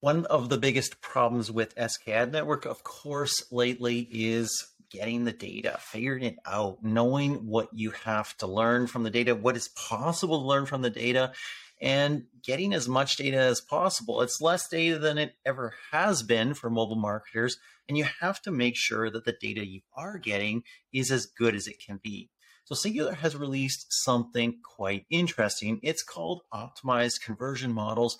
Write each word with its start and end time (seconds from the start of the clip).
One 0.00 0.26
of 0.26 0.48
the 0.48 0.58
biggest 0.58 1.00
problems 1.00 1.50
with 1.50 1.74
SK 1.76 2.08
Ad 2.08 2.32
Network, 2.32 2.66
of 2.66 2.84
course, 2.84 3.50
lately 3.50 4.08
is 4.12 4.68
getting 4.90 5.24
the 5.24 5.32
data, 5.32 5.76
figuring 5.80 6.22
it 6.22 6.36
out, 6.46 6.78
knowing 6.82 7.46
what 7.46 7.68
you 7.72 7.90
have 7.90 8.36
to 8.36 8.46
learn 8.46 8.86
from 8.86 9.02
the 9.02 9.10
data, 9.10 9.34
what 9.34 9.56
is 9.56 9.68
possible 9.68 10.40
to 10.40 10.46
learn 10.46 10.66
from 10.66 10.82
the 10.82 10.90
data, 10.90 11.32
and 11.80 12.26
getting 12.44 12.72
as 12.72 12.88
much 12.88 13.16
data 13.16 13.38
as 13.38 13.60
possible. 13.60 14.22
It's 14.22 14.40
less 14.40 14.68
data 14.68 15.00
than 15.00 15.18
it 15.18 15.34
ever 15.44 15.74
has 15.90 16.22
been 16.22 16.54
for 16.54 16.70
mobile 16.70 16.94
marketers, 16.94 17.56
and 17.88 17.98
you 17.98 18.06
have 18.20 18.40
to 18.42 18.52
make 18.52 18.76
sure 18.76 19.10
that 19.10 19.24
the 19.24 19.36
data 19.40 19.66
you 19.66 19.80
are 19.96 20.16
getting 20.16 20.62
is 20.92 21.10
as 21.10 21.26
good 21.26 21.56
as 21.56 21.66
it 21.66 21.82
can 21.84 21.98
be. 22.00 22.30
So 22.64 22.76
Singular 22.76 23.14
has 23.14 23.34
released 23.34 23.86
something 23.88 24.58
quite 24.62 25.06
interesting. 25.10 25.80
It's 25.82 26.04
called 26.04 26.42
Optimized 26.52 27.22
Conversion 27.24 27.72
Models. 27.72 28.16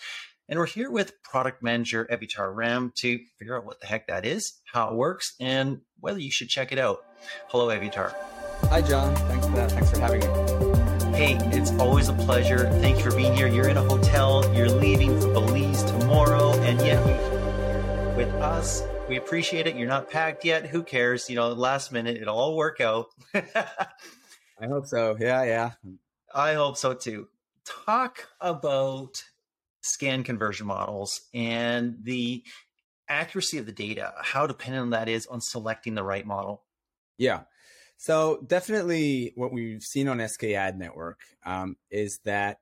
And 0.50 0.58
we're 0.58 0.64
here 0.64 0.90
with 0.90 1.22
product 1.22 1.62
manager 1.62 2.08
Evitar 2.10 2.54
Ram 2.54 2.90
to 2.96 3.20
figure 3.38 3.54
out 3.54 3.66
what 3.66 3.80
the 3.80 3.86
heck 3.86 4.06
that 4.06 4.24
is, 4.24 4.54
how 4.64 4.88
it 4.88 4.94
works, 4.94 5.34
and 5.38 5.82
whether 6.00 6.18
you 6.18 6.30
should 6.30 6.48
check 6.48 6.72
it 6.72 6.78
out. 6.78 7.04
Hello, 7.48 7.68
Evitar. 7.68 8.14
Hi, 8.70 8.80
John. 8.80 9.14
Thanks 9.14 9.46
for 9.46 9.52
that. 9.56 9.70
Thanks 9.72 9.90
for 9.90 10.00
having 10.00 10.20
me. 10.20 11.14
Hey, 11.14 11.36
it's 11.54 11.70
always 11.72 12.08
a 12.08 12.14
pleasure. 12.14 12.70
Thank 12.80 12.96
you 12.96 13.10
for 13.10 13.14
being 13.14 13.34
here. 13.34 13.46
You're 13.46 13.68
in 13.68 13.76
a 13.76 13.82
hotel, 13.82 14.50
you're 14.54 14.70
leaving 14.70 15.20
for 15.20 15.26
Belize 15.34 15.82
tomorrow, 15.82 16.54
and 16.60 16.80
yet 16.80 17.04
with 18.16 18.32
us, 18.36 18.82
we 19.06 19.18
appreciate 19.18 19.66
it. 19.66 19.76
You're 19.76 19.86
not 19.86 20.10
packed 20.10 20.46
yet. 20.46 20.64
Who 20.64 20.82
cares? 20.82 21.28
You 21.28 21.36
know, 21.36 21.52
last 21.52 21.92
minute, 21.92 22.16
it'll 22.16 22.38
all 22.38 22.56
work 22.56 22.80
out. 22.80 23.08
I 23.34 24.66
hope 24.66 24.86
so. 24.86 25.14
Yeah, 25.20 25.42
yeah. 25.44 25.72
I 26.34 26.54
hope 26.54 26.78
so 26.78 26.94
too. 26.94 27.28
Talk 27.66 28.28
about 28.40 29.22
SKAN 29.82 30.24
conversion 30.24 30.66
models 30.66 31.20
and 31.32 31.96
the 32.02 32.42
accuracy 33.08 33.58
of 33.58 33.66
the 33.66 33.72
data, 33.72 34.12
how 34.22 34.46
dependent 34.46 34.90
that 34.90 35.08
is 35.08 35.26
on 35.26 35.40
selecting 35.40 35.94
the 35.94 36.02
right 36.02 36.26
model. 36.26 36.64
Yeah. 37.16 37.42
So 37.96 38.44
definitely 38.46 39.32
what 39.34 39.52
we've 39.52 39.82
seen 39.82 40.08
on 40.08 40.26
SK 40.26 40.44
Ad 40.44 40.78
Network 40.78 41.20
um, 41.44 41.76
is 41.90 42.20
that 42.24 42.58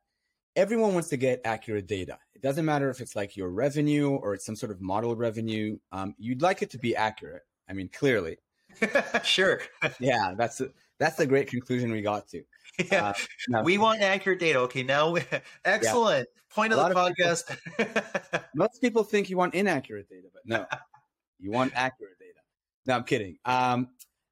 everyone 0.55 0.94
wants 0.94 1.11
to 1.11 1.17
get 1.17 1.42
accurate 1.44 1.87
data. 1.87 2.19
It 2.34 2.42
doesn't 2.42 2.64
matter 2.64 2.89
if 2.91 3.00
it's 3.00 3.14
like 3.14 3.37
your 3.37 3.50
revenue 3.50 4.11
or 4.11 4.34
it's 4.34 4.47
some 4.47 4.56
sort 4.56 4.72
of 4.72 4.81
model 4.81 5.14
revenue. 5.14 5.78
Um, 5.92 6.14
you'd 6.19 6.42
like 6.42 6.62
it 6.62 6.70
to 6.70 6.78
be 6.78 6.97
accurate. 6.97 7.42
I 7.69 7.75
mean, 7.75 7.91
clearly. 7.92 8.39
sure. 9.25 9.61
yeah, 10.00 10.34
that's 10.37 10.62
that's 10.98 11.19
a 11.20 11.27
great 11.27 11.48
conclusion 11.48 11.91
we 11.91 12.02
got 12.02 12.28
to. 12.28 12.42
Yeah, 12.92 13.14
uh, 13.55 13.62
we 13.64 13.78
want 13.78 14.02
accurate 14.02 14.39
data. 14.39 14.58
Okay, 14.61 14.83
now 14.83 15.16
excellent 15.64 16.28
yeah. 16.28 16.55
point 16.55 16.75
of 16.75 16.78
the 16.78 16.94
podcast. 16.94 17.56
People, 17.78 18.03
most 18.55 18.83
people 18.83 19.03
think 19.03 19.30
you 19.30 19.38
want 19.38 19.55
inaccurate 19.55 20.11
data, 20.11 20.28
but 20.30 20.42
no, 20.44 20.66
you 21.38 21.50
want 21.50 21.72
accurate 21.75 22.19
data. 22.19 22.41
No, 22.84 22.97
I'm 22.97 23.05
kidding. 23.05 23.38
Um, 23.47 23.88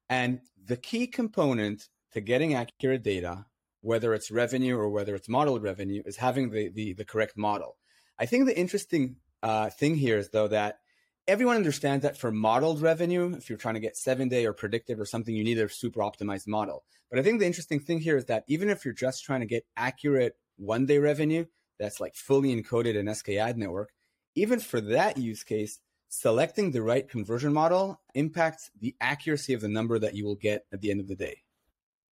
and 0.09 0.41
the 0.63 0.77
key 0.77 1.07
component 1.07 1.89
to 2.11 2.21
getting 2.21 2.53
accurate 2.53 3.01
data, 3.01 3.47
whether 3.81 4.13
it's 4.13 4.29
revenue 4.29 4.77
or 4.77 4.89
whether 4.89 5.15
it's 5.15 5.27
modeled 5.27 5.63
revenue, 5.63 6.03
is 6.05 6.17
having 6.17 6.51
the 6.51 6.69
the, 6.69 6.93
the 6.93 7.05
correct 7.05 7.35
model. 7.37 7.77
I 8.19 8.27
think 8.27 8.45
the 8.45 8.55
interesting 8.55 9.15
uh, 9.41 9.71
thing 9.71 9.95
here 9.95 10.19
is 10.19 10.29
though 10.29 10.49
that 10.49 10.81
everyone 11.27 11.55
understands 11.55 12.03
that 12.03 12.17
for 12.17 12.31
modeled 12.31 12.81
revenue, 12.81 13.33
if 13.35 13.49
you're 13.49 13.57
trying 13.57 13.73
to 13.73 13.79
get 13.79 13.97
seven 13.97 14.29
day 14.29 14.45
or 14.45 14.53
predictive 14.53 14.99
or 14.99 15.05
something, 15.05 15.35
you 15.35 15.43
need 15.43 15.59
a 15.59 15.69
super 15.69 16.01
optimized 16.01 16.47
model. 16.47 16.83
But 17.09 17.19
I 17.19 17.23
think 17.23 17.39
the 17.39 17.45
interesting 17.45 17.79
thing 17.79 17.99
here 17.99 18.17
is 18.17 18.25
that 18.25 18.43
even 18.47 18.69
if 18.69 18.85
you're 18.85 18.93
just 18.93 19.23
trying 19.23 19.41
to 19.41 19.45
get 19.45 19.65
accurate 19.75 20.35
one 20.57 20.85
day 20.85 20.99
revenue 20.99 21.45
that's 21.79 21.99
like 21.99 22.15
fully 22.15 22.55
encoded 22.55 22.95
in 22.95 23.13
SK 23.13 23.29
Ad 23.31 23.57
Network, 23.57 23.91
even 24.35 24.59
for 24.59 24.81
that 24.81 25.17
use 25.17 25.43
case, 25.43 25.79
selecting 26.09 26.71
the 26.71 26.81
right 26.81 27.09
conversion 27.09 27.53
model 27.53 27.99
impacts 28.13 28.69
the 28.79 28.95
accuracy 29.01 29.53
of 29.53 29.61
the 29.61 29.67
number 29.67 29.99
that 29.99 30.15
you 30.15 30.25
will 30.25 30.35
get 30.35 30.65
at 30.71 30.81
the 30.81 30.91
end 30.91 30.99
of 30.99 31.07
the 31.07 31.15
day. 31.15 31.41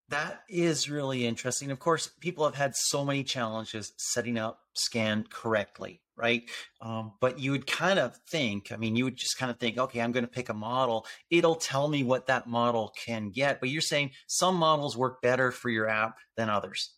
That 0.09 0.43
is 0.49 0.89
really 0.89 1.25
interesting. 1.25 1.71
Of 1.71 1.79
course, 1.79 2.07
people 2.19 2.45
have 2.45 2.55
had 2.55 2.75
so 2.75 3.05
many 3.05 3.23
challenges 3.23 3.93
setting 3.97 4.37
up 4.37 4.59
SKAN 4.73 5.25
correctly 5.29 6.02
right? 6.15 6.43
Um, 6.81 7.13
but 7.19 7.39
you 7.39 7.51
would 7.51 7.67
kind 7.67 7.99
of 7.99 8.15
think, 8.29 8.71
I 8.71 8.77
mean, 8.77 8.95
you 8.95 9.03
would 9.05 9.15
just 9.15 9.37
kind 9.37 9.49
of 9.49 9.59
think, 9.59 9.77
okay, 9.77 10.01
I'm 10.01 10.11
going 10.11 10.25
to 10.25 10.31
pick 10.31 10.49
a 10.49 10.53
model. 10.53 11.05
It'll 11.29 11.55
tell 11.55 11.87
me 11.87 12.03
what 12.03 12.27
that 12.27 12.47
model 12.47 12.93
can 12.97 13.29
get. 13.29 13.59
But 13.59 13.69
you're 13.69 13.81
saying 13.81 14.11
some 14.27 14.55
models 14.55 14.95
work 14.97 15.21
better 15.21 15.51
for 15.51 15.69
your 15.69 15.89
app 15.89 16.17
than 16.35 16.49
others. 16.49 16.91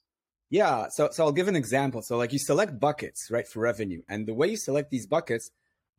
Yeah. 0.50 0.88
So, 0.90 1.10
so 1.12 1.26
I'll 1.26 1.32
give 1.32 1.48
an 1.48 1.56
example. 1.56 2.02
So, 2.02 2.18
like 2.18 2.34
you 2.34 2.40
select 2.40 2.80
buckets, 2.80 3.30
right, 3.32 3.48
for 3.48 3.60
revenue. 3.60 4.02
And 4.08 4.28
the 4.28 4.34
way 4.34 4.48
you 4.48 4.58
select 4.58 4.92
these 4.92 5.08
buckets 5.08 5.50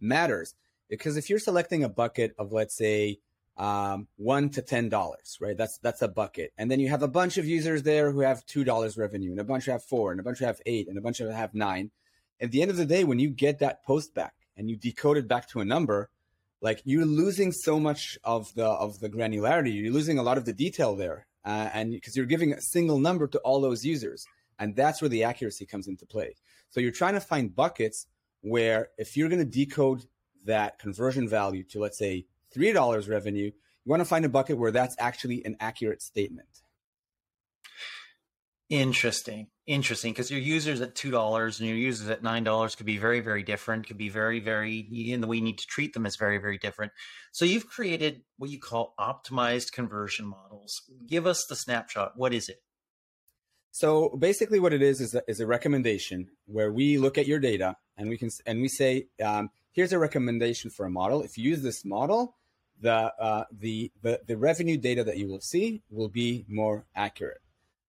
matters 0.00 0.54
because 0.88 1.16
if 1.16 1.28
you're 1.28 1.38
selecting 1.38 1.84
a 1.84 1.88
bucket 1.88 2.34
of, 2.38 2.52
let's 2.52 2.76
say, 2.76 3.18
um, 3.56 4.06
one 4.16 4.50
to 4.50 4.62
ten 4.62 4.88
dollars, 4.88 5.38
right? 5.40 5.56
That's 5.56 5.78
that's 5.78 6.02
a 6.02 6.08
bucket, 6.08 6.52
and 6.58 6.70
then 6.70 6.78
you 6.78 6.90
have 6.90 7.02
a 7.02 7.08
bunch 7.08 7.38
of 7.38 7.46
users 7.46 7.82
there 7.82 8.10
who 8.10 8.20
have 8.20 8.44
two 8.44 8.64
dollars 8.64 8.98
revenue, 8.98 9.30
and 9.30 9.40
a 9.40 9.44
bunch 9.44 9.64
have 9.64 9.82
four, 9.82 10.10
and 10.10 10.20
a 10.20 10.22
bunch 10.22 10.40
have 10.40 10.60
eight, 10.66 10.88
and 10.88 10.98
a 10.98 11.00
bunch 11.00 11.20
of 11.20 11.32
have 11.32 11.54
nine 11.54 11.90
at 12.40 12.50
the 12.50 12.62
end 12.62 12.70
of 12.70 12.76
the 12.76 12.86
day, 12.86 13.04
when 13.04 13.18
you 13.18 13.30
get 13.30 13.58
that 13.60 13.84
post 13.84 14.14
back 14.14 14.34
and 14.56 14.68
you 14.70 14.76
decode 14.76 15.16
it 15.16 15.28
back 15.28 15.48
to 15.50 15.60
a 15.60 15.64
number, 15.64 16.10
like 16.60 16.80
you're 16.84 17.04
losing 17.04 17.52
so 17.52 17.78
much 17.78 18.18
of 18.24 18.52
the 18.54 18.66
of 18.66 18.98
the 19.00 19.08
granularity. 19.08 19.74
You're 19.74 19.92
losing 19.92 20.18
a 20.18 20.22
lot 20.22 20.38
of 20.38 20.44
the 20.44 20.52
detail 20.52 20.96
there, 20.96 21.26
uh, 21.44 21.70
and 21.72 21.92
because 21.92 22.16
you're 22.16 22.26
giving 22.26 22.52
a 22.52 22.60
single 22.60 22.98
number 22.98 23.26
to 23.28 23.38
all 23.40 23.60
those 23.60 23.84
users, 23.84 24.24
and 24.58 24.74
that's 24.74 25.00
where 25.00 25.08
the 25.08 25.24
accuracy 25.24 25.66
comes 25.66 25.86
into 25.88 26.06
play. 26.06 26.34
So 26.70 26.80
you're 26.80 26.92
trying 26.92 27.14
to 27.14 27.20
find 27.20 27.54
buckets 27.54 28.06
where 28.40 28.88
if 28.98 29.16
you're 29.16 29.28
going 29.28 29.44
to 29.44 29.44
decode 29.44 30.06
that 30.44 30.78
conversion 30.78 31.28
value 31.28 31.64
to 31.64 31.80
let's 31.80 31.98
say 31.98 32.26
three 32.52 32.72
dollars 32.72 33.08
revenue, 33.08 33.50
you 33.84 33.90
want 33.90 34.00
to 34.00 34.08
find 34.08 34.24
a 34.24 34.28
bucket 34.28 34.58
where 34.58 34.72
that's 34.72 34.96
actually 34.98 35.44
an 35.44 35.56
accurate 35.60 36.02
statement. 36.02 36.48
Interesting. 38.68 39.46
Interesting. 39.66 40.12
Because 40.12 40.30
your 40.30 40.40
users 40.40 40.80
at 40.80 40.94
$2 40.94 41.60
and 41.60 41.68
your 41.68 41.76
users 41.76 42.08
at 42.08 42.22
$9 42.22 42.76
could 42.76 42.86
be 42.86 42.98
very, 42.98 43.20
very 43.20 43.42
different, 43.42 43.86
could 43.86 43.98
be 43.98 44.08
very, 44.08 44.40
very, 44.40 45.12
and 45.12 45.22
the 45.22 45.26
way 45.26 45.36
you 45.36 45.42
need 45.42 45.58
to 45.58 45.66
treat 45.66 45.92
them 45.92 46.06
is 46.06 46.16
very, 46.16 46.38
very 46.38 46.58
different. 46.58 46.92
So 47.32 47.44
you've 47.44 47.68
created 47.68 48.22
what 48.38 48.50
you 48.50 48.58
call 48.58 48.94
optimized 48.98 49.72
conversion 49.72 50.26
models. 50.26 50.82
Give 51.06 51.26
us 51.26 51.44
the 51.48 51.56
snapshot. 51.56 52.12
What 52.16 52.34
is 52.34 52.48
it? 52.48 52.62
So 53.70 54.16
basically, 54.18 54.58
what 54.58 54.72
it 54.72 54.82
is 54.82 55.00
is 55.02 55.14
a, 55.14 55.22
is 55.28 55.38
a 55.38 55.46
recommendation 55.46 56.28
where 56.46 56.72
we 56.72 56.96
look 56.96 57.18
at 57.18 57.26
your 57.26 57.38
data 57.38 57.76
and 57.98 58.08
we 58.08 58.16
can 58.16 58.30
and 58.46 58.62
we 58.62 58.68
say, 58.68 59.08
um, 59.22 59.50
here's 59.72 59.92
a 59.92 59.98
recommendation 59.98 60.70
for 60.70 60.86
a 60.86 60.90
model. 60.90 61.22
If 61.22 61.36
you 61.36 61.50
use 61.50 61.60
this 61.60 61.84
model, 61.84 62.36
the 62.80 63.12
uh, 63.20 63.44
the 63.52 63.92
the 64.00 64.22
the 64.26 64.38
revenue 64.38 64.78
data 64.78 65.04
that 65.04 65.18
you 65.18 65.28
will 65.28 65.42
see 65.42 65.82
will 65.90 66.08
be 66.08 66.46
more 66.48 66.86
accurate. 66.94 67.42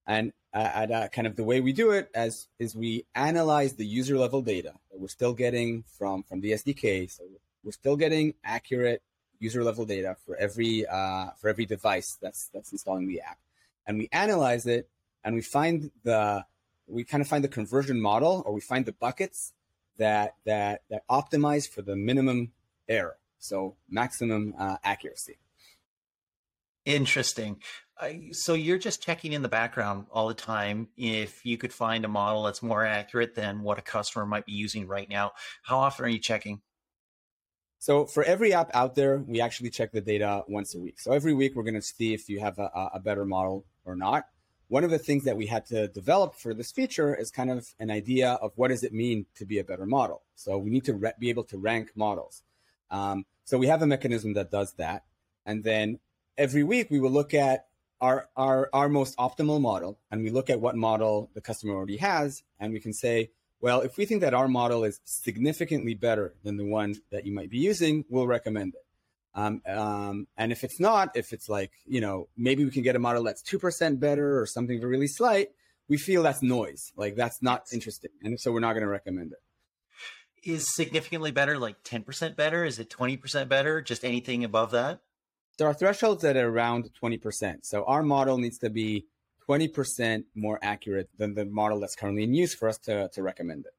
And 0.06 0.34
at 0.57 0.91
uh, 0.91 1.07
kind 1.09 1.28
of 1.28 1.35
the 1.35 1.44
way 1.44 1.62
we 1.62 1.73
do 1.73 1.91
it 1.91 2.09
as 2.13 2.47
is 2.59 2.75
we 2.75 3.06
analyze 3.16 3.73
the 3.73 3.85
user 3.85 4.18
level 4.18 4.41
data 4.41 4.73
that 4.91 5.00
we're 5.00 5.07
still 5.07 5.34
getting 5.34 5.84
from 5.97 6.23
from 6.23 6.41
the 6.41 6.51
SDK. 6.51 7.09
So 7.12 7.23
we're 7.63 7.72
still 7.72 7.95
getting 7.95 8.34
accurate 8.44 9.01
user 9.40 9.63
level 9.63 9.85
data 9.85 10.16
for 10.25 10.35
every 10.38 10.85
uh, 10.88 11.31
for 11.40 11.50
every 11.50 11.66
device 11.66 12.18
that's 12.22 12.50
that's 12.53 12.72
installing 12.72 13.07
the 13.07 13.22
app, 13.22 13.38
and 13.85 13.97
we 13.97 14.09
analyze 14.12 14.66
it 14.66 14.90
and 15.23 15.35
we 15.35 15.41
find 15.41 15.91
the 16.03 16.45
we 16.88 17.03
kind 17.03 17.22
of 17.22 17.28
find 17.28 17.44
the 17.44 17.50
conversion 17.50 18.00
model 18.00 18.44
or 18.45 18.53
we 18.53 18.62
find 18.62 18.85
the 18.85 18.94
buckets 18.94 19.53
that 19.97 20.35
that 20.45 20.84
that 20.89 21.03
optimize 21.09 21.68
for 21.69 21.81
the 21.81 21.95
minimum 21.95 22.51
error, 22.88 23.18
so 23.39 23.75
maximum 23.89 24.56
uh, 24.57 24.78
accuracy. 24.84 25.38
Interesting. 26.88 27.58
so 28.31 28.53
you're 28.53 28.78
just 28.78 29.03
checking 29.03 29.34
in 29.34 29.42
the 29.42 29.50
background 29.50 30.06
all 30.09 30.30
the 30.30 30.34
time 30.34 30.88
if 30.96 31.46
you 31.46 31.58
could 31.58 31.74
find 31.74 32.06
a 32.06 32.08
model 32.08 32.44
that's 32.44 32.64
more 32.64 32.86
accurate 32.86 33.36
than 33.36 33.62
what 33.62 33.78
a 33.78 33.81
customer 33.81 34.25
might 34.25 34.46
be 34.46 34.53
using 34.53 34.88
right 34.88 35.09
now. 35.09 35.34
How 35.64 35.80
often 35.80 36.06
are 36.06 36.09
you 36.09 36.20
checking? 36.20 36.62
So 37.78 38.06
for 38.06 38.24
every 38.24 38.54
app 38.54 38.72
out 38.74 38.95
there, 38.95 39.18
we 39.18 39.42
actually 39.42 39.69
check 39.69 39.92
the 39.92 40.00
data 40.00 40.44
once 40.48 40.75
a 40.75 40.80
week. 40.80 41.01
So 41.01 41.12
every 41.12 41.34
week 41.34 41.56
we're 41.56 41.63
going 41.63 41.74
to 41.74 41.81
see 41.81 42.13
if 42.13 42.30
you 42.30 42.39
have 42.39 42.57
a, 42.57 42.92
a 42.94 43.01
better 43.01 43.25
model 43.25 43.66
or 43.84 43.98
not. 43.98 44.28
One 44.69 44.86
of 44.86 44.89
the 44.89 44.98
things 44.98 45.25
that 45.25 45.36
we 45.36 45.48
had 45.48 45.66
to 45.66 45.89
develop 45.89 46.36
for 46.36 46.54
this 46.54 46.72
feature 46.72 47.13
is 47.13 47.31
kind 47.31 47.51
of 47.51 47.68
an 47.81 47.92
idea 47.92 48.31
of 48.42 48.54
what 48.56 48.69
does 48.69 48.84
it 48.84 48.94
mean 48.94 49.25
to 49.36 49.45
be 49.45 49.60
a 49.60 49.63
better 49.66 49.86
model. 49.86 50.22
So 50.36 50.57
we 50.57 50.69
need 50.69 50.86
to 50.86 50.94
re- 50.94 51.13
be 51.19 51.30
able 51.30 51.44
to 51.45 51.57
rank 51.57 51.92
models. 51.95 52.44
Um, 52.89 53.25
so 53.44 53.57
we 53.57 53.68
have 53.68 53.81
a 53.81 53.88
mechanism 53.88 54.36
that 54.36 54.51
does 54.51 54.72
that. 54.75 55.04
And 55.45 55.66
then 55.66 56.00
every 56.38 56.63
week 56.63 56.89
we 56.89 57.00
will 57.00 57.12
look 57.12 57.34
at 57.34 57.66
our, 58.00 58.30
our, 58.36 58.69
our 58.74 58.89
most 58.89 59.18
optimal 59.18 59.60
model 59.60 60.00
and 60.12 60.22
we 60.22 60.30
look 60.30 60.50
at 60.50 60.62
what 60.62 60.75
model 60.75 61.31
the 61.34 61.42
customer 61.42 61.74
already 61.74 61.98
has 61.98 62.44
and 62.60 62.72
we 62.72 62.80
can 62.80 62.94
say, 62.94 63.31
well, 63.60 63.81
if 63.81 63.98
we 63.98 64.06
think 64.06 64.22
that 64.22 64.36
our 64.36 64.48
model 64.48 64.84
is 64.84 65.00
significantly 65.04 65.95
better 65.95 66.36
than 66.44 66.57
the 66.57 66.66
one 66.66 66.95
that 67.12 67.25
you 67.25 67.34
might 67.34 67.50
be 67.50 67.57
using, 67.57 68.06
we'll 68.07 68.28
recommend 68.28 68.75
it. 68.75 68.86
Um, 69.34 69.62
um, 69.68 70.28
and 70.38 70.51
if 70.51 70.63
it's 70.63 70.80
not, 70.80 71.16
if 71.16 71.34
it's 71.34 71.50
like, 71.50 71.72
you 71.86 72.01
know, 72.01 72.28
maybe 72.38 72.66
we 72.66 72.72
can 72.72 72.84
get 72.84 72.95
a 72.95 73.00
model 73.00 73.24
that's 73.24 73.42
2% 73.44 74.00
better 74.00 74.39
or 74.39 74.45
something 74.45 74.80
really 74.81 75.07
slight, 75.07 75.50
we 75.88 75.98
feel 75.98 76.24
that's 76.24 76.44
noise. 76.44 76.92
Like 76.95 77.16
that's 77.16 77.42
not 77.42 77.66
interesting. 77.72 78.12
And 78.22 78.39
so 78.39 78.51
we're 78.51 78.60
not 78.60 78.74
going 78.74 78.84
to 78.84 78.89
recommend 78.89 79.34
it. 79.34 80.50
is 80.50 80.74
significantly 80.75 81.31
better 81.31 81.57
like 81.57 81.84
10% 81.84 82.36
better? 82.36 82.63
Is 82.63 82.80
it 82.80 82.89
20% 82.89 83.48
better? 83.48 83.81
Just 83.81 84.04
anything 84.04 84.44
above 84.44 84.72
that? 84.72 85.01
There 85.57 85.68
are 85.68 85.74
thresholds 85.74 86.21
that 86.21 86.38
are 86.38 86.48
around 86.48 86.89
20%. 87.01 87.59
So 87.63 87.83
our 87.86 88.04
model 88.04 88.38
needs 88.38 88.59
to 88.59 88.69
be 88.69 89.07
20% 89.50 90.24
more 90.36 90.59
accurate 90.62 91.09
than 91.18 91.33
the 91.33 91.45
model 91.45 91.80
that's 91.80 91.95
currently 91.95 92.24
in 92.24 92.33
use 92.33 92.54
for 92.54 92.68
us 92.68 92.77
to, 92.80 93.09
to 93.13 93.24
recommend 93.24 93.65
it. 93.65 93.74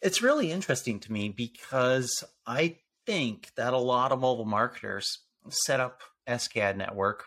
It's 0.00 0.22
really 0.22 0.50
interesting 0.50 1.00
to 1.00 1.12
me 1.12 1.28
because 1.28 2.24
I 2.46 2.76
think 3.06 3.50
that 3.56 3.72
a 3.72 3.78
lot 3.78 4.12
of 4.12 4.20
mobile 4.20 4.44
marketers 4.44 5.18
set 5.50 5.80
up 5.80 6.02
SKAdNetwork, 6.28 7.20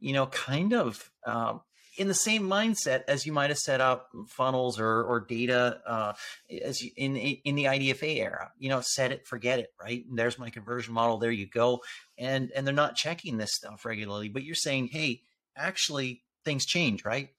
you 0.00 0.12
know, 0.12 0.26
kind 0.26 0.72
of 0.72 1.10
um, 1.26 1.60
in 1.96 2.08
the 2.08 2.14
same 2.14 2.42
mindset 2.42 3.02
as 3.08 3.26
you 3.26 3.32
might 3.32 3.50
have 3.50 3.58
set 3.58 3.80
up 3.80 4.10
funnels 4.28 4.80
or, 4.80 5.02
or 5.04 5.20
data 5.20 5.80
uh, 5.86 6.12
as 6.62 6.82
you, 6.82 6.90
in 6.96 7.16
in 7.16 7.54
the 7.54 7.64
IDFA 7.64 8.16
era. 8.18 8.52
You 8.58 8.68
know, 8.68 8.80
set 8.80 9.12
it, 9.12 9.26
forget 9.26 9.58
it. 9.58 9.72
Right? 9.80 10.04
And 10.08 10.18
there's 10.18 10.38
my 10.38 10.50
conversion 10.50 10.94
model. 10.94 11.18
There 11.18 11.30
you 11.30 11.46
go. 11.46 11.80
And 12.18 12.50
and 12.54 12.66
they're 12.66 12.74
not 12.74 12.96
checking 12.96 13.36
this 13.36 13.54
stuff 13.54 13.84
regularly. 13.84 14.28
But 14.28 14.44
you're 14.44 14.54
saying, 14.54 14.88
hey, 14.88 15.22
actually, 15.56 16.22
things 16.44 16.66
change, 16.66 17.04
right? 17.04 17.30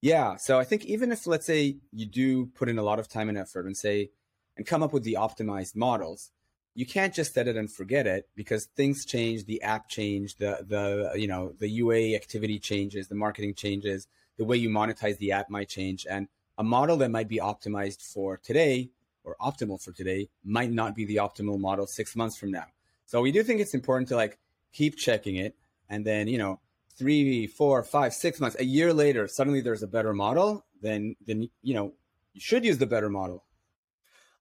Yeah. 0.00 0.36
So 0.36 0.58
I 0.58 0.64
think 0.64 0.84
even 0.84 1.12
if 1.12 1.26
let's 1.26 1.46
say 1.46 1.78
you 1.92 2.06
do 2.06 2.46
put 2.46 2.68
in 2.68 2.78
a 2.78 2.82
lot 2.82 2.98
of 2.98 3.08
time 3.08 3.28
and 3.28 3.38
effort 3.38 3.66
and 3.66 3.76
say 3.76 4.10
and 4.56 4.66
come 4.66 4.82
up 4.82 4.92
with 4.92 5.04
the 5.04 5.16
optimized 5.18 5.76
models, 5.76 6.30
you 6.76 6.84
can't 6.84 7.14
just 7.14 7.32
set 7.32 7.48
it 7.48 7.56
and 7.56 7.72
forget 7.72 8.06
it 8.06 8.28
because 8.36 8.66
things 8.66 9.06
change, 9.06 9.46
the 9.46 9.62
app 9.62 9.88
change, 9.88 10.36
the 10.36 10.58
the 10.68 11.18
you 11.18 11.26
know 11.26 11.54
the 11.58 11.68
UA 11.68 12.14
activity 12.14 12.58
changes, 12.58 13.08
the 13.08 13.14
marketing 13.14 13.54
changes, 13.54 14.06
the 14.36 14.44
way 14.44 14.58
you 14.58 14.68
monetize 14.68 15.16
the 15.16 15.32
app 15.32 15.48
might 15.48 15.70
change, 15.70 16.06
and 16.08 16.28
a 16.58 16.62
model 16.62 16.98
that 16.98 17.10
might 17.10 17.28
be 17.28 17.38
optimized 17.38 18.02
for 18.02 18.36
today 18.36 18.90
or 19.24 19.36
optimal 19.40 19.82
for 19.82 19.92
today 19.92 20.28
might 20.44 20.70
not 20.70 20.94
be 20.94 21.06
the 21.06 21.16
optimal 21.16 21.58
model 21.58 21.86
six 21.86 22.14
months 22.14 22.36
from 22.36 22.50
now. 22.50 22.66
So 23.06 23.22
we 23.22 23.32
do 23.32 23.42
think 23.42 23.60
it's 23.60 23.74
important 23.74 24.08
to 24.10 24.16
like 24.16 24.38
keep 24.74 24.96
checking 24.96 25.36
it, 25.36 25.56
and 25.88 26.04
then 26.04 26.28
you 26.28 26.36
know 26.36 26.60
three, 26.94 27.46
four, 27.46 27.82
five, 27.84 28.12
six 28.12 28.38
months, 28.38 28.56
a 28.58 28.64
year 28.64 28.92
later, 28.92 29.28
suddenly 29.28 29.62
there's 29.62 29.82
a 29.82 29.88
better 29.88 30.12
model. 30.12 30.66
Then 30.82 31.16
then 31.26 31.48
you 31.62 31.72
know 31.72 31.94
you 32.34 32.40
should 32.42 32.66
use 32.66 32.76
the 32.76 32.86
better 32.86 33.08
model. 33.08 33.44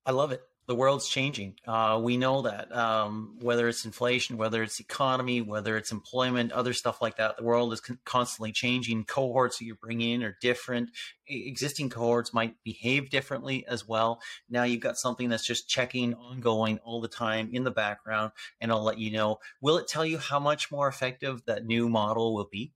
I 0.05 0.11
love 0.11 0.33
it 0.33 0.41
the 0.67 0.75
world's 0.75 1.07
changing. 1.07 1.55
Uh, 1.67 1.99
we 2.03 2.17
know 2.17 2.41
that 2.41 2.75
um, 2.75 3.37
whether 3.39 3.67
it's 3.67 3.85
inflation, 3.85 4.37
whether 4.37 4.63
it's 4.63 4.79
economy, 4.79 5.41
whether 5.41 5.77
it's 5.77 5.91
employment, 5.91 6.51
other 6.51 6.73
stuff 6.73 7.01
like 7.01 7.17
that, 7.17 7.37
the 7.37 7.43
world 7.43 7.71
is 7.71 7.81
con- 7.81 7.99
constantly 8.03 8.51
changing. 8.51 9.03
Cohorts 9.03 9.59
that 9.59 9.65
you 9.65 9.75
bring 9.75 10.01
in 10.01 10.23
are 10.23 10.37
different. 10.41 10.89
Existing 11.27 11.89
cohorts 11.89 12.33
might 12.33 12.55
behave 12.63 13.11
differently 13.11 13.65
as 13.67 13.87
well. 13.87 14.19
Now 14.49 14.63
you've 14.63 14.81
got 14.81 14.97
something 14.97 15.29
that's 15.29 15.45
just 15.45 15.69
checking 15.69 16.15
ongoing 16.15 16.79
all 16.79 16.99
the 16.99 17.07
time 17.07 17.49
in 17.53 17.63
the 17.63 17.71
background, 17.71 18.31
and 18.59 18.71
I'll 18.71 18.83
let 18.83 18.97
you 18.97 19.11
know. 19.11 19.39
Will 19.61 19.77
it 19.77 19.87
tell 19.87 20.05
you 20.05 20.17
how 20.17 20.39
much 20.39 20.71
more 20.71 20.87
effective 20.87 21.43
that 21.45 21.65
new 21.65 21.89
model 21.89 22.33
will 22.33 22.49
be? 22.51 22.73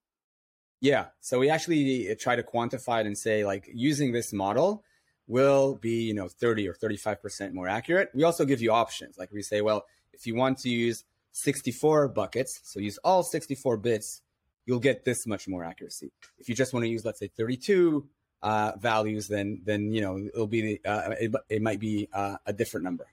Yeah. 0.81 1.07
So 1.19 1.39
we 1.39 1.49
actually 1.49 2.15
try 2.15 2.35
to 2.35 2.43
quantify 2.43 3.01
it 3.01 3.07
and 3.07 3.17
say, 3.17 3.43
like, 3.43 3.69
using 3.73 4.11
this 4.11 4.31
model, 4.31 4.83
will 5.29 5.75
be, 5.75 6.01
you 6.01 6.13
know, 6.13 6.27
30 6.27 6.67
or 6.67 6.73
35% 6.73 7.53
more 7.53 7.69
accurate. 7.69 8.09
We 8.13 8.23
also 8.23 8.43
give 8.43 8.61
you 8.61 8.71
options. 8.71 9.17
Like 9.17 9.31
we 9.31 9.41
say, 9.41 9.61
well, 9.61 9.85
if 10.11 10.25
you 10.27 10.35
want 10.35 10.57
to 10.59 10.69
use 10.69 11.05
64 11.31 12.09
buckets, 12.09 12.59
so 12.63 12.79
use 12.79 12.97
all 13.03 13.23
64 13.23 13.77
bits, 13.77 14.21
you'll 14.65 14.79
get 14.79 15.05
this 15.05 15.25
much 15.27 15.47
more 15.47 15.63
accuracy. 15.63 16.11
If 16.39 16.49
you 16.49 16.55
just 16.55 16.73
want 16.73 16.83
to 16.83 16.89
use, 16.89 17.05
let's 17.05 17.19
say, 17.19 17.29
32 17.37 18.09
uh, 18.41 18.73
values, 18.79 19.27
then 19.27 19.61
then 19.65 19.91
you 19.91 20.01
know 20.01 20.17
it'll 20.17 20.47
be 20.47 20.79
uh, 20.85 21.11
it, 21.19 21.33
it 21.49 21.61
might 21.61 21.79
be 21.79 22.07
uh, 22.13 22.37
a 22.45 22.53
different 22.53 22.85
number. 22.85 23.05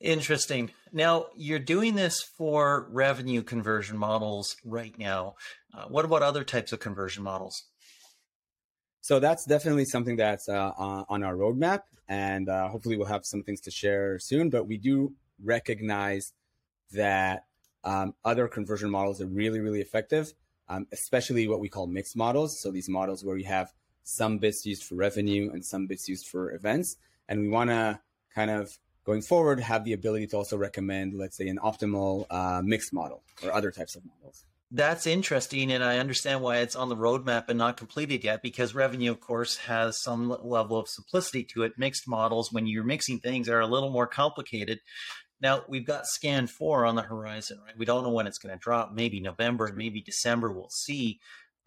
Interesting. 0.00 0.70
Now 0.92 1.26
you're 1.36 1.58
doing 1.58 1.94
this 1.94 2.22
for 2.22 2.88
revenue 2.90 3.42
conversion 3.42 3.98
models 3.98 4.56
right 4.64 4.98
now. 4.98 5.34
Uh, 5.74 5.84
what 5.88 6.06
about 6.06 6.22
other 6.22 6.44
types 6.44 6.72
of 6.72 6.80
conversion 6.80 7.22
models? 7.22 7.64
So 9.00 9.18
that's 9.18 9.44
definitely 9.44 9.86
something 9.86 10.16
that's 10.16 10.48
uh, 10.48 10.72
on 11.08 11.22
our 11.22 11.34
roadmap, 11.34 11.82
and 12.08 12.48
uh, 12.48 12.68
hopefully 12.68 12.96
we'll 12.96 13.06
have 13.06 13.24
some 13.24 13.42
things 13.42 13.60
to 13.62 13.70
share 13.70 14.18
soon. 14.18 14.50
But 14.50 14.66
we 14.66 14.76
do 14.76 15.14
recognize 15.42 16.32
that 16.92 17.44
um, 17.82 18.14
other 18.24 18.46
conversion 18.46 18.90
models 18.90 19.20
are 19.20 19.26
really, 19.26 19.60
really 19.60 19.80
effective, 19.80 20.34
um, 20.68 20.86
especially 20.92 21.48
what 21.48 21.60
we 21.60 21.68
call 21.68 21.86
mixed 21.86 22.16
models. 22.16 22.60
So 22.60 22.70
these 22.70 22.88
models 22.88 23.24
where 23.24 23.34
we 23.34 23.44
have 23.44 23.72
some 24.04 24.38
bits 24.38 24.66
used 24.66 24.84
for 24.84 24.96
revenue 24.96 25.50
and 25.52 25.64
some 25.64 25.86
bits 25.86 26.08
used 26.08 26.26
for 26.26 26.52
events, 26.52 26.96
and 27.28 27.40
we 27.40 27.48
want 27.48 27.70
to 27.70 28.00
kind 28.34 28.50
of 28.50 28.78
going 29.04 29.22
forward 29.22 29.60
have 29.60 29.84
the 29.84 29.94
ability 29.94 30.26
to 30.26 30.36
also 30.36 30.58
recommend, 30.58 31.14
let's 31.14 31.36
say, 31.36 31.48
an 31.48 31.58
optimal 31.58 32.26
uh, 32.30 32.60
mixed 32.62 32.92
model 32.92 33.22
or 33.42 33.52
other 33.52 33.70
types 33.70 33.96
of 33.96 34.02
models. 34.04 34.44
That's 34.72 35.06
interesting, 35.06 35.72
and 35.72 35.82
I 35.82 35.98
understand 35.98 36.42
why 36.42 36.58
it's 36.58 36.76
on 36.76 36.88
the 36.88 36.96
roadmap 36.96 37.48
and 37.48 37.58
not 37.58 37.76
completed 37.76 38.22
yet. 38.22 38.40
Because 38.40 38.72
revenue, 38.72 39.10
of 39.10 39.20
course, 39.20 39.56
has 39.56 40.00
some 40.00 40.28
level 40.28 40.78
of 40.78 40.88
simplicity 40.88 41.42
to 41.54 41.64
it. 41.64 41.72
Mixed 41.76 42.06
models, 42.06 42.52
when 42.52 42.68
you're 42.68 42.84
mixing 42.84 43.18
things, 43.18 43.48
are 43.48 43.60
a 43.60 43.66
little 43.66 43.90
more 43.90 44.06
complicated. 44.06 44.78
Now 45.40 45.62
we've 45.68 45.86
got 45.86 46.06
SKAN 46.06 46.46
Four 46.46 46.84
on 46.84 46.94
the 46.94 47.02
horizon, 47.02 47.58
right? 47.64 47.76
We 47.76 47.84
don't 47.84 48.04
know 48.04 48.10
when 48.10 48.28
it's 48.28 48.38
going 48.38 48.54
to 48.54 48.62
drop. 48.62 48.92
Maybe 48.92 49.18
November, 49.18 49.72
maybe 49.74 50.02
December. 50.02 50.52
We'll 50.52 50.70
see. 50.70 51.18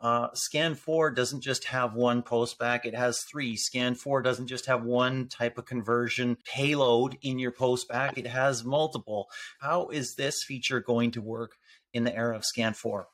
Uh, 0.04 0.28
SKAN 0.34 0.76
4 0.76 1.12
doesn't 1.12 1.40
just 1.40 1.64
have 1.64 1.94
one 1.94 2.24
postback, 2.24 2.84
it 2.84 2.94
has 2.94 3.24
three. 3.32 3.56
SKAN 3.56 3.96
4 3.96 4.22
doesn't 4.22 4.48
just 4.48 4.66
have 4.66 4.84
one 4.84 5.30
type 5.30 5.58
of 5.58 5.66
conversion 5.66 6.36
payload 6.44 7.18
in 7.22 7.40
your 7.40 7.54
postback, 7.54 8.18
it 8.18 8.28
has 8.28 8.66
multiple. 8.66 9.30
How 9.62 9.88
is 9.88 10.16
this 10.16 10.44
feature 10.46 10.82
going 10.82 11.12
to 11.12 11.22
work 11.22 11.54
in 11.94 12.04
the 12.04 12.16
era 12.16 12.36
of 12.36 12.44
SKAN 12.46 12.74
4? 12.74 13.08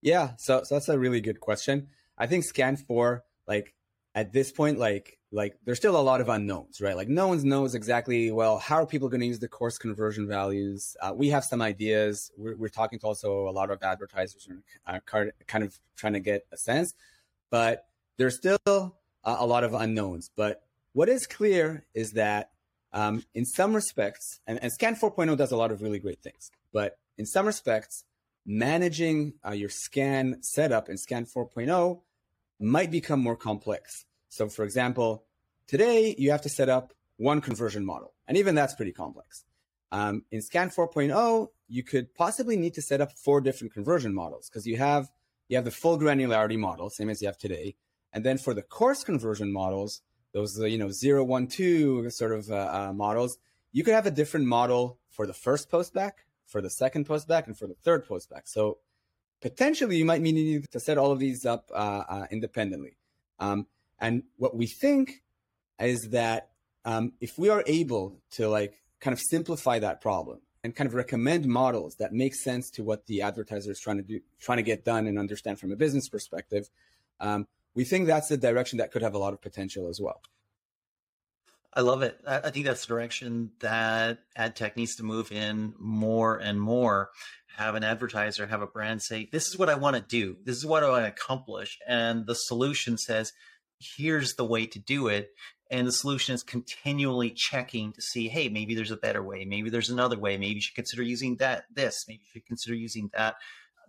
Yeah, 0.00 0.32
so, 0.38 0.62
so 0.64 0.74
that's 0.74 0.88
a 0.88 0.98
really 0.98 1.20
good 1.20 1.40
question. 1.40 1.88
I 2.18 2.26
think 2.26 2.44
SKAN 2.44 2.76
4, 2.76 3.24
like 3.46 3.74
at 4.14 4.32
this 4.32 4.52
point, 4.52 4.78
like 4.78 5.18
like 5.32 5.56
there's 5.64 5.78
still 5.78 5.98
a 5.98 6.02
lot 6.02 6.20
of 6.20 6.28
unknowns, 6.28 6.80
right? 6.80 6.94
Like 6.94 7.08
no 7.08 7.28
one 7.28 7.42
knows 7.48 7.74
exactly, 7.74 8.30
well, 8.30 8.58
how 8.58 8.76
are 8.76 8.86
people 8.86 9.08
going 9.08 9.22
to 9.22 9.26
use 9.26 9.38
the 9.38 9.48
coarse 9.48 9.78
conversion 9.78 10.28
values? 10.28 10.94
Uh, 11.00 11.12
we 11.16 11.30
have 11.30 11.42
some 11.44 11.62
ideas. 11.62 12.30
We're, 12.36 12.54
we're, 12.54 12.68
talking 12.68 12.98
to 12.98 13.06
also 13.06 13.48
a 13.48 13.50
lot 13.50 13.70
of 13.70 13.82
advertisers 13.82 14.46
and 14.48 14.62
uh, 14.86 15.00
kind 15.06 15.64
of 15.64 15.78
trying 15.96 16.12
to 16.12 16.20
get 16.20 16.46
a 16.52 16.58
sense, 16.58 16.92
but 17.50 17.86
there's 18.18 18.36
still 18.36 18.58
a, 18.66 18.90
a 19.24 19.46
lot 19.46 19.64
of 19.64 19.72
unknowns. 19.72 20.30
But 20.36 20.62
what 20.92 21.08
is 21.08 21.26
clear 21.26 21.86
is 21.94 22.12
that 22.12 22.50
um, 22.92 23.24
in 23.34 23.46
some 23.46 23.74
respects, 23.74 24.40
and, 24.46 24.62
and 24.62 24.70
SKAN 24.70 24.96
4.0 24.96 25.36
does 25.38 25.50
a 25.50 25.56
lot 25.56 25.72
of 25.72 25.80
really 25.80 25.98
great 25.98 26.20
things, 26.22 26.50
but 26.74 26.98
in 27.22 27.26
some 27.26 27.46
respects, 27.46 28.02
managing 28.44 29.34
uh, 29.46 29.52
your 29.52 29.68
SKAN 29.68 30.42
setup 30.42 30.88
in 30.88 30.98
SKAN 30.98 31.24
4.0 31.24 32.00
might 32.58 32.90
become 32.90 33.20
more 33.20 33.36
complex. 33.36 34.06
So, 34.28 34.48
for 34.48 34.64
example, 34.64 35.22
today 35.68 36.16
you 36.18 36.32
have 36.32 36.42
to 36.42 36.48
set 36.48 36.68
up 36.68 36.94
one 37.18 37.40
conversion 37.40 37.86
model, 37.86 38.12
and 38.26 38.36
even 38.36 38.56
that's 38.56 38.74
pretty 38.74 38.90
complex. 38.90 39.44
Um, 39.92 40.24
in 40.32 40.42
SKAN 40.42 40.70
4.0, 40.70 41.46
you 41.68 41.84
could 41.84 42.12
possibly 42.12 42.56
need 42.56 42.74
to 42.74 42.82
set 42.82 43.00
up 43.00 43.12
four 43.12 43.40
different 43.40 43.72
conversion 43.72 44.12
models 44.12 44.48
because 44.48 44.66
you 44.66 44.76
have 44.78 45.08
you 45.46 45.56
have 45.56 45.64
the 45.64 45.70
full 45.70 46.00
granularity 46.00 46.58
model, 46.58 46.90
same 46.90 47.08
as 47.08 47.22
you 47.22 47.28
have 47.28 47.38
today, 47.38 47.76
and 48.12 48.24
then 48.24 48.36
for 48.36 48.52
the 48.52 48.62
coarse 48.62 49.04
conversion 49.04 49.52
models, 49.52 50.02
those 50.34 50.58
you 50.58 50.78
know 50.78 50.90
zero, 50.90 51.22
one, 51.22 51.46
two 51.46 52.10
sort 52.10 52.32
of 52.32 52.50
uh, 52.50 52.56
uh, 52.56 52.92
models, 52.92 53.38
you 53.70 53.84
could 53.84 53.94
have 53.94 54.06
a 54.06 54.10
different 54.10 54.46
model 54.46 54.98
for 55.08 55.24
the 55.24 55.34
first 55.34 55.70
postback, 55.70 56.24
for 56.52 56.60
the 56.60 56.70
second 56.70 57.08
postback 57.08 57.46
and 57.46 57.58
for 57.58 57.66
the 57.66 57.74
third 57.74 58.06
postback. 58.06 58.42
So 58.44 58.78
potentially 59.40 59.96
you 59.96 60.04
might 60.04 60.20
need 60.20 60.70
to 60.70 60.78
set 60.78 60.98
all 60.98 61.10
of 61.10 61.18
these 61.18 61.44
up 61.44 61.70
uh, 61.74 62.04
uh, 62.08 62.26
independently. 62.30 62.96
Um, 63.40 63.66
and 63.98 64.22
what 64.36 64.54
we 64.54 64.66
think 64.66 65.22
is 65.80 66.08
that 66.12 66.50
um, 66.84 67.12
if 67.20 67.38
we 67.38 67.48
are 67.48 67.64
able 67.66 68.20
to 68.32 68.48
like 68.48 68.74
kind 69.00 69.12
of 69.12 69.20
simplify 69.20 69.78
that 69.78 70.00
problem 70.00 70.40
and 70.62 70.76
kind 70.76 70.86
of 70.86 70.94
recommend 70.94 71.46
models 71.46 71.96
that 71.98 72.12
make 72.12 72.34
sense 72.34 72.70
to 72.70 72.84
what 72.84 73.06
the 73.06 73.22
advertiser 73.22 73.72
is 73.72 73.80
trying 73.80 73.96
to 73.96 74.02
do, 74.02 74.20
trying 74.40 74.58
to 74.58 74.62
get 74.62 74.84
done 74.84 75.06
and 75.06 75.18
understand 75.18 75.58
from 75.58 75.72
a 75.72 75.76
business 75.76 76.08
perspective, 76.08 76.68
um, 77.18 77.48
we 77.74 77.84
think 77.84 78.06
that's 78.06 78.28
the 78.28 78.36
direction 78.36 78.78
that 78.78 78.92
could 78.92 79.02
have 79.02 79.14
a 79.14 79.18
lot 79.18 79.32
of 79.32 79.40
potential 79.40 79.88
as 79.88 80.00
well. 80.00 80.20
I 81.74 81.80
love 81.80 82.02
it. 82.02 82.18
I 82.26 82.50
think 82.50 82.66
that's 82.66 82.84
the 82.84 82.94
direction 82.94 83.52
that 83.60 84.18
ad 84.36 84.56
tech 84.56 84.76
needs 84.76 84.96
to 84.96 85.04
move 85.04 85.32
in 85.32 85.74
more 85.78 86.36
and 86.36 86.60
more. 86.60 87.10
Have 87.56 87.74
an 87.74 87.84
advertiser, 87.84 88.46
have 88.46 88.62
a 88.62 88.66
brand 88.66 89.02
say, 89.02 89.28
This 89.32 89.48
is 89.48 89.58
what 89.58 89.70
I 89.70 89.74
want 89.74 89.96
to 89.96 90.02
do. 90.02 90.36
This 90.44 90.56
is 90.56 90.66
what 90.66 90.84
I 90.84 90.90
want 90.90 91.04
to 91.04 91.10
accomplish. 91.10 91.78
And 91.86 92.26
the 92.26 92.34
solution 92.34 92.98
says, 92.98 93.32
Here's 93.78 94.34
the 94.34 94.44
way 94.44 94.66
to 94.66 94.78
do 94.78 95.08
it. 95.08 95.30
And 95.70 95.86
the 95.86 95.92
solution 95.92 96.34
is 96.34 96.42
continually 96.42 97.30
checking 97.30 97.94
to 97.94 98.02
see, 98.02 98.28
hey, 98.28 98.50
maybe 98.50 98.74
there's 98.74 98.90
a 98.90 98.96
better 98.96 99.22
way. 99.22 99.46
Maybe 99.46 99.70
there's 99.70 99.88
another 99.88 100.18
way. 100.18 100.36
Maybe 100.36 100.56
you 100.56 100.60
should 100.60 100.74
consider 100.74 101.02
using 101.02 101.36
that, 101.36 101.64
this. 101.74 102.04
Maybe 102.06 102.20
you 102.24 102.30
should 102.30 102.46
consider 102.46 102.74
using 102.74 103.08
that. 103.14 103.36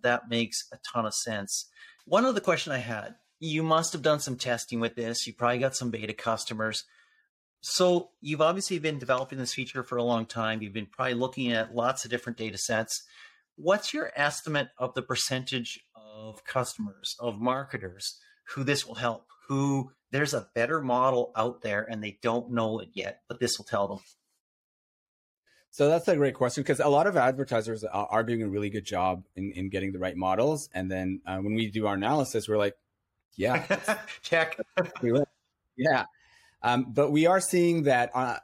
That 0.01 0.29
makes 0.29 0.65
a 0.71 0.77
ton 0.93 1.05
of 1.05 1.13
sense. 1.13 1.69
One 2.05 2.23
other 2.23 2.39
question 2.39 2.71
I 2.71 2.77
had 2.77 3.15
you 3.39 3.61
must 3.61 3.91
have 3.91 4.01
done 4.01 4.21
some 4.21 4.37
testing 4.37 4.79
with 4.79 4.95
this. 4.95 5.27
You 5.27 5.33
probably 5.33 5.59
got 5.59 5.75
some 5.75 5.91
beta 5.91 6.13
customers. 6.13 6.85
So 7.65 8.09
you've 8.19 8.41
obviously 8.41 8.77
been 8.77 8.99
developing 8.99 9.39
this 9.39 9.53
feature 9.53 9.83
for 9.83 9.95
a 9.95 10.03
long 10.03 10.25
time. 10.25 10.61
You've 10.61 10.73
been 10.73 10.85
probably 10.85 11.13
looking 11.13 11.53
at 11.53 11.73
lots 11.73 12.03
of 12.03 12.11
different 12.11 12.37
data 12.37 12.57
sets. 12.57 13.03
What's 13.55 13.93
your 13.93 14.11
estimate 14.17 14.67
of 14.77 14.93
the 14.95 15.01
percentage 15.01 15.79
of 15.95 16.43
customers, 16.43 17.15
of 17.21 17.39
marketers 17.39 18.19
who 18.49 18.65
this 18.65 18.85
will 18.85 18.95
help, 18.95 19.27
who 19.47 19.91
there's 20.11 20.33
a 20.33 20.49
better 20.53 20.81
model 20.81 21.31
out 21.37 21.61
there 21.61 21.83
and 21.89 22.03
they 22.03 22.19
don't 22.21 22.51
know 22.51 22.79
it 22.79 22.89
yet, 22.91 23.21
but 23.29 23.39
this 23.39 23.57
will 23.57 23.63
tell 23.63 23.87
them? 23.87 23.99
So 25.71 25.87
that's 25.87 26.09
a 26.09 26.17
great 26.17 26.35
question 26.35 26.63
because 26.63 26.81
a 26.81 26.89
lot 26.89 27.07
of 27.07 27.15
advertisers 27.15 27.85
are, 27.85 28.07
are, 28.11 28.23
doing 28.23 28.43
a 28.43 28.49
really 28.49 28.69
good 28.71 28.85
job 28.85 29.23
in, 29.37 29.53
in 29.53 29.69
getting 29.69 29.93
the 29.93 29.99
right 29.99 30.17
models. 30.17 30.67
And 30.73 30.91
then 30.91 31.21
uh, 31.25 31.37
when 31.37 31.55
we 31.55 31.71
do 31.71 31.87
our 31.87 31.93
analysis, 31.93 32.49
we're 32.49 32.57
like, 32.57 32.75
yeah, 33.37 33.65
check. 34.21 34.59
yeah. 35.77 36.05
Um, 36.63 36.93
but 36.93 37.11
we 37.11 37.27
are 37.27 37.41
seeing 37.41 37.83
that 37.83 38.11
uh, 38.15 38.37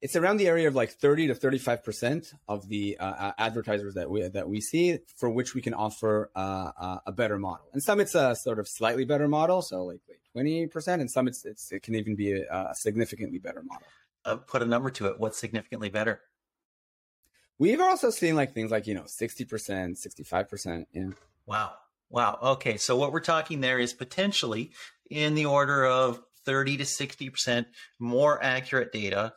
it's 0.00 0.16
around 0.16 0.38
the 0.38 0.46
area 0.46 0.68
of 0.68 0.74
like 0.74 0.90
30 0.90 1.28
to 1.28 1.34
35 1.34 1.84
percent 1.84 2.32
of 2.48 2.68
the 2.68 2.96
uh, 2.98 3.32
advertisers 3.38 3.94
that 3.94 4.10
we 4.10 4.26
that 4.26 4.48
we 4.48 4.60
see 4.60 4.98
for 5.16 5.30
which 5.30 5.54
we 5.54 5.62
can 5.62 5.74
offer 5.74 6.30
uh, 6.34 6.70
uh 6.78 6.98
a 7.06 7.12
better 7.12 7.38
model. 7.38 7.66
And 7.72 7.82
some 7.82 8.00
it's 8.00 8.14
a 8.14 8.34
sort 8.36 8.58
of 8.58 8.66
slightly 8.68 9.04
better 9.04 9.28
model 9.28 9.62
so 9.62 9.84
like, 9.84 10.00
like 10.08 10.20
20 10.32 10.66
percent 10.68 11.00
and 11.00 11.10
some 11.10 11.28
it's, 11.28 11.44
it's, 11.44 11.72
it 11.72 11.82
can 11.82 11.94
even 11.94 12.16
be 12.16 12.32
a, 12.32 12.68
a 12.70 12.74
significantly 12.74 13.38
better 13.38 13.62
model. 13.62 13.86
Uh, 14.24 14.36
put 14.36 14.62
a 14.62 14.66
number 14.66 14.90
to 14.90 15.06
it. 15.06 15.18
What's 15.18 15.38
significantly 15.38 15.88
better? 15.88 16.20
We've 17.58 17.80
also 17.80 18.10
seen 18.10 18.36
like 18.36 18.52
things 18.52 18.70
like 18.70 18.86
you 18.86 18.94
know 18.94 19.04
60 19.06 19.44
percent 19.44 19.98
65 19.98 20.48
percent 20.48 20.88
yeah. 20.92 21.08
Wow. 21.46 21.72
Wow. 22.10 22.38
Okay. 22.42 22.76
So 22.76 22.96
what 22.96 23.12
we're 23.12 23.20
talking 23.20 23.60
there 23.60 23.78
is 23.78 23.92
potentially 23.92 24.72
in 25.10 25.34
the 25.34 25.46
order 25.46 25.84
of 25.84 26.22
30 26.46 26.78
to 26.78 26.84
60 26.86 27.30
percent 27.30 27.66
more 27.98 28.42
accurate 28.42 28.92
data 28.92 29.34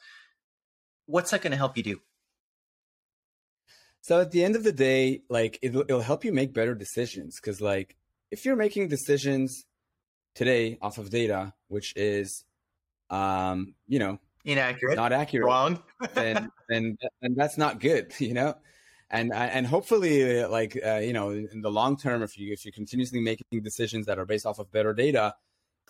what's 1.09 1.31
that 1.31 1.41
going 1.41 1.51
to 1.51 1.57
help 1.57 1.75
you 1.75 1.83
do? 1.83 2.01
So 4.01 4.21
at 4.21 4.31
the 4.31 4.43
end 4.43 4.55
of 4.55 4.63
the 4.63 4.71
day, 4.71 5.23
like 5.29 5.59
it'll, 5.61 5.81
it'll 5.81 6.01
help 6.01 6.23
you 6.23 6.31
make 6.31 6.53
better 6.53 6.75
decisions 6.75 7.39
because 7.41 7.59
like 7.59 7.97
if 8.31 8.45
you're 8.45 8.55
making 8.55 8.87
decisions 8.87 9.65
today 10.35 10.77
off 10.81 10.97
of 10.97 11.09
data, 11.09 11.53
which 11.67 11.93
is, 11.95 12.45
um, 13.09 13.73
you 13.87 13.99
know, 13.99 14.19
inaccurate, 14.45 14.95
not 14.95 15.11
accurate, 15.11 15.45
wrong, 15.45 15.83
then 16.13 16.49
then 16.69 16.97
then 17.21 17.35
that's 17.35 17.57
not 17.57 17.79
good, 17.79 18.13
you 18.19 18.33
know. 18.33 18.55
And 19.11 19.33
and 19.33 19.65
hopefully, 19.65 20.45
like 20.45 20.79
uh, 20.85 20.97
you 20.97 21.13
know, 21.13 21.31
in 21.31 21.61
the 21.61 21.71
long 21.71 21.97
term, 21.97 22.21
if 22.21 22.37
you 22.37 22.53
if 22.53 22.63
you're 22.63 22.71
continuously 22.71 23.19
making 23.19 23.63
decisions 23.63 24.05
that 24.05 24.19
are 24.19 24.25
based 24.25 24.45
off 24.45 24.59
of 24.59 24.71
better 24.71 24.93
data, 24.93 25.33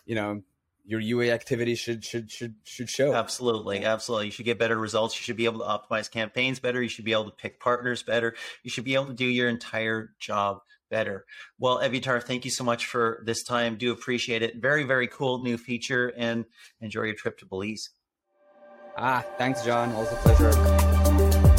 you 0.06 0.14
know, 0.14 0.42
your 0.90 0.98
UA 0.98 1.30
activity 1.30 1.76
should 1.76 2.04
should 2.04 2.28
should 2.32 2.56
should 2.64 2.90
show. 2.90 3.14
Absolutely, 3.14 3.84
absolutely. 3.84 4.26
You 4.26 4.32
should 4.32 4.44
get 4.44 4.58
better 4.58 4.76
results. 4.76 5.14
You 5.16 5.22
should 5.22 5.36
be 5.36 5.44
able 5.44 5.60
to 5.60 5.64
optimize 5.64 6.10
campaigns 6.10 6.58
better. 6.58 6.82
You 6.82 6.88
should 6.88 7.04
be 7.04 7.12
able 7.12 7.26
to 7.26 7.30
pick 7.30 7.60
partners 7.60 8.02
better. 8.02 8.34
You 8.64 8.70
should 8.70 8.82
be 8.82 8.94
able 8.94 9.06
to 9.06 9.14
do 9.14 9.24
your 9.24 9.48
entire 9.48 10.14
job 10.18 10.62
better. 10.90 11.26
Well, 11.60 11.78
Evitar, 11.78 12.20
thank 12.20 12.44
you 12.44 12.50
so 12.50 12.64
much 12.64 12.86
for 12.86 13.22
this 13.24 13.44
time. 13.44 13.76
Do 13.76 13.92
appreciate 13.92 14.42
it. 14.42 14.56
Very 14.56 14.82
very 14.82 15.06
cool 15.06 15.44
new 15.44 15.56
feature, 15.56 16.12
and 16.16 16.44
enjoy 16.80 17.04
your 17.04 17.14
trip 17.14 17.38
to 17.38 17.46
Belize. 17.46 17.90
Ah, 18.96 19.24
thanks, 19.38 19.64
John. 19.64 19.92
Always 19.92 20.10
a 20.10 20.16
pleasure. 20.16 21.49